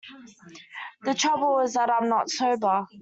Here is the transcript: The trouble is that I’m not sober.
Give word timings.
The 1.03 1.13
trouble 1.13 1.59
is 1.59 1.75
that 1.75 1.91
I’m 1.91 2.09
not 2.09 2.27
sober. 2.31 2.87